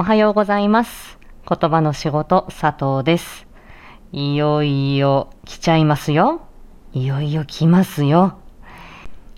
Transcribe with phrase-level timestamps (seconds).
[0.00, 1.18] おはようございます。
[1.46, 3.46] 言葉の仕事、佐藤です。
[4.12, 6.40] いよいよ来ちゃいますよ。
[6.94, 8.38] いよいよ来ますよ。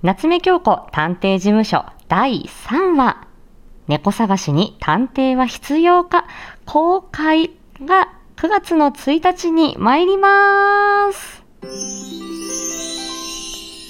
[0.05, 3.27] 夏目京子探偵事務所第3話。
[3.89, 6.27] 猫探しに探偵は必要か？
[6.65, 7.51] 公開
[7.81, 11.43] が9月の1日に参ります。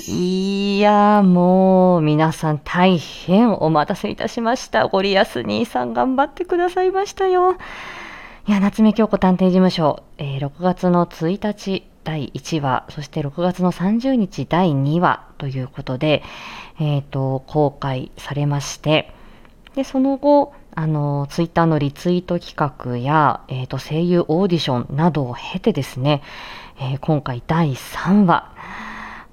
[0.09, 4.89] いやもう皆さん大変お待たせいたしました。
[4.89, 7.57] ゴリアス兄さん頑張ってくださいましたよ。
[8.49, 16.25] いや、夏目京子探偵事務所、えー6月の1日第1話、そして6月の30日第2話ということで、
[16.81, 19.15] えっ、と、公開されまして、
[19.77, 26.23] で、その後、あの、ツイッターのリツイート企画や、えっ、と、声優オーディションなどを経てですね、
[26.81, 28.51] えー今回第3話、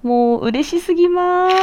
[0.04, 1.56] もう嬉しすぎます。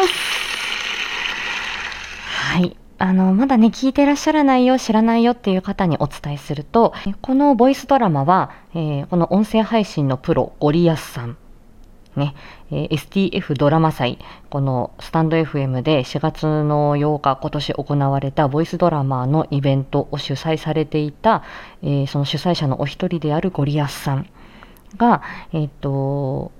[2.26, 2.76] はい。
[2.98, 11.36] あの、まだね、聞いてらっしゃらないよ、知らないよっていう方にお伝えすると、このボイスドラマは、えーこの音声配信のプロ、ゴリアスさん、
[12.16, 12.34] ね、
[12.70, 21.42] えー STF ドラマ祭、このスタンド FM で4月の8日、今年行われたボイスドラマのイベントを主催されていた、
[21.82, 24.26] えーその主催者のお一人であるゴリアスさん
[24.96, 25.20] が、
[25.52, 26.50] えっ、と、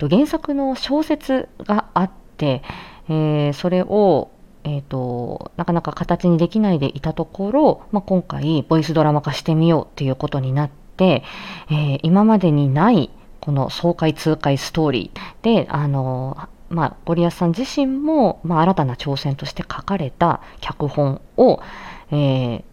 [0.00, 2.62] と、原作の小説があって、
[3.08, 4.30] えーそれを、
[4.64, 11.22] えっと、なかなか形にできないでいたところ、まあ、今回、ボイスドラマ化してみようっていうことになって、
[11.70, 16.36] えー今までにない、この爽快痛快ストーリーで、あの、
[16.68, 21.60] まあ、ゴリアスさん自身も、まあ、新たな挑戦として書かれた脚本を、
[22.10, 22.64] えー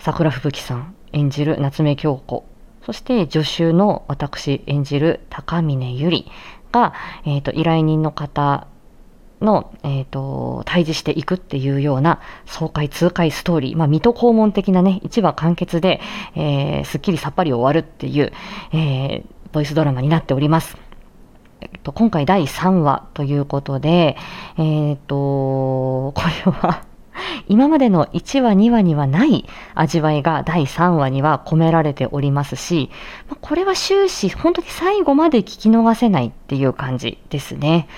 [0.00, 2.46] 桜吹雪さん演じる夏目京子
[2.84, 6.30] そして助手の私演じる高峰ゆり
[6.72, 8.66] が、えー、と依頼人の方
[9.40, 16.00] の、えー、と対峙していくっていうような爽快痛快ストーリー、まあ、水戸黄門的なね一話完結で、
[16.36, 18.32] えーすっきりさっぱり終わるっていう、
[18.72, 20.76] えーボイスドラマになっております。
[21.84, 24.16] 今回第3話ということで、
[24.58, 26.14] えっ、と、こ
[26.46, 26.84] れは
[27.50, 29.44] 今までの1話、2話にはない
[29.74, 32.90] 味わいが第3話には込められておりますし、
[33.40, 37.88] これは終始、本当に最後まで聞き逃せないっていう感じですね。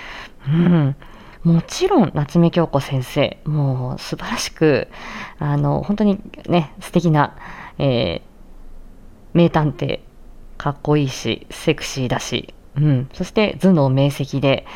[0.49, 0.97] うん。
[1.45, 4.89] もちろん、夏目京子先生、もう素晴らしく、
[5.39, 7.35] あの、本当にね、素敵な、
[7.79, 8.33] えー
[9.35, 10.01] 名探偵、
[10.59, 14.67] かっこいいし、セクシーだし、うん、そして頭脳明晰で、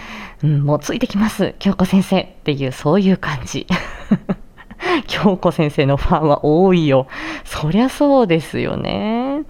[0.43, 3.67] うん、もうついてきます、京子先生っていう、そういう感じ。
[5.27, 7.09] 京子先生のファンは多いよ。
[7.45, 9.43] そりゃそうですよね。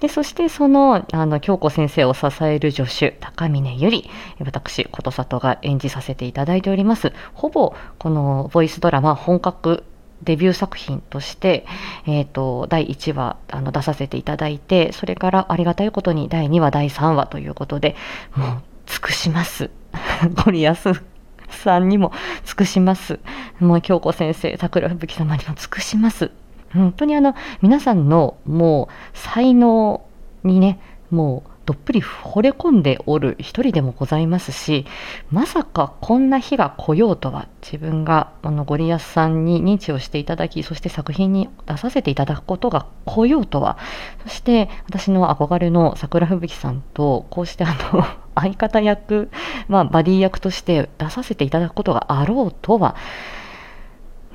[0.00, 4.08] で、そしてその、あの、京子先生を支える助手、高峰ゆり、
[4.42, 7.12] 私、ことさとが演じさせていただいております。
[7.34, 9.84] ほぼ、このボイスドラマ本格
[10.22, 11.66] デビュー作品として、
[12.06, 17.94] えっ、と、第1話、あの、出させていただいて、それからありがたいことに第2話、第3話ということで、
[18.34, 19.68] もう、尽くします。
[20.46, 21.09] ゴリアス
[21.56, 22.12] さんにも
[22.44, 23.20] 尽くします。
[23.58, 26.30] もう、京子先生、桜吹雪様にも尽くします。
[26.72, 30.02] 本当にあの、皆さんのもう、才能
[30.44, 30.80] にね、
[31.10, 34.86] もう、どっぷり惚れ込んでおる一人でもございますし、
[35.30, 43.78] まさかこんな日が来ようとは、自分があのゴリアスさんに認知をしていただき、そして作品に出させていただくことが来ようとは、
[44.24, 48.04] そして私の憧れの桜吹雪さんと、こうしてあの、
[48.40, 49.30] 相方役、
[49.68, 52.96] まあ、バディ役として出させていただくことがあろうとは、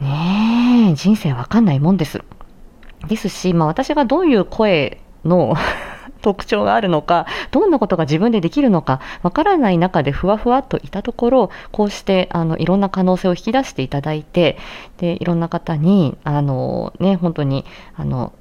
[0.01, 2.21] ねえ、人生わかんないもんです。
[3.07, 5.55] ですし、まあ、私がどういう声の
[6.21, 14.57] 特徴があるのか、どんなことが自分でできるのか、わからない中でふわふわっといたところ、こうしてあのいろんな可能性を引き出していただいて、
[14.97, 17.63] でいろんな方に、あのね、本当に、
[17.95, 18.33] あの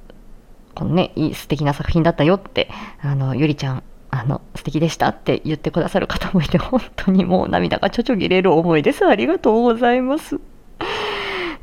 [0.73, 2.69] このね、いい素敵な作品だったよって、
[3.01, 3.83] あのゆりちゃん、
[4.15, 9.05] あの素敵でしたって言ってくださる方もいて、本当にもう涙がちょちょぎれる思いです。
[9.05, 10.39] ありがとうございます。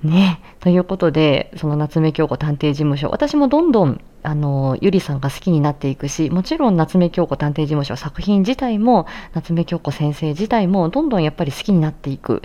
[0.03, 12.43] ねということで、その夏目京子探偵事務所、私もどんどん、あの、ゆりさんが好きになっていくし、もちろん夏目京子探偵事務所作品自体も、夏目京子先生自体も、どんどんやっぱり好きになっていく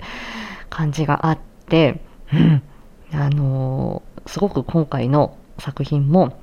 [0.70, 1.38] 感じがあっ
[1.68, 2.00] て、
[2.32, 2.62] うん、
[3.12, 6.38] あの、すごく今回の作品も、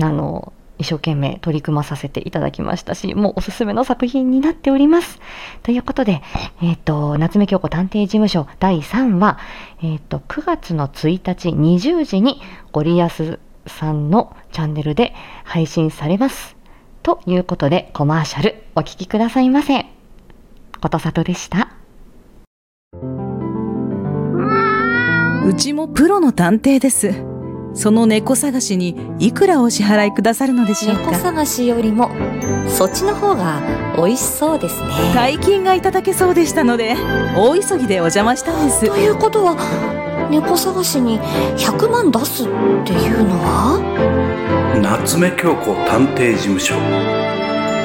[0.00, 5.20] あの、一生懸命取り組まさせていただきましたし、もうおすすめの作品になっております。
[5.62, 6.22] ということで、
[6.62, 9.38] えっ、と、夏目京子探偵事務所第3話、
[9.82, 12.40] えっ、と、9月の1日20時に
[12.72, 16.56] ゴリアスさんのチャンネルで配信されます。
[17.02, 19.86] ということで、コマーシャルお聞きくださいませ。
[20.80, 21.68] ことさとでした。
[25.46, 27.33] うちもプロの探偵です。
[27.74, 32.10] その猫探しにいくらお支払いくださるのでしょう猫か探しよりも
[32.68, 33.60] そっちの方が
[33.96, 34.80] 美味しそうです。
[34.80, 36.96] ね大金がいただけそうでしたので
[37.36, 38.86] 大急ぎでお邪魔したんです。
[38.86, 39.56] ということは
[40.30, 42.46] 猫探しに100万出すっ
[42.84, 44.80] ていうのは？
[44.82, 46.74] 夏目京子探偵事務所。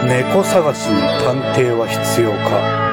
[0.07, 2.88] 猫探しに探偵は必要か？